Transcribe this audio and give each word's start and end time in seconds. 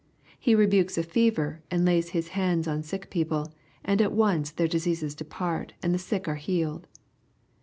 He 0.39 0.55
rebukes 0.55 0.97
a 0.97 1.03
fever, 1.03 1.61
and 1.69 1.85
lays 1.85 2.09
his 2.09 2.29
hands 2.29 2.67
on 2.67 2.81
sick 2.81 3.11
people, 3.11 3.53
and 3.85 4.01
at 4.01 4.11
once 4.11 4.49
their 4.49 4.67
diseases 4.67 5.13
depart, 5.13 5.73
and 5.83 5.93
the 5.93 5.99
sick 5.99 6.27
are 6.27 6.37
healed. 6.41 6.87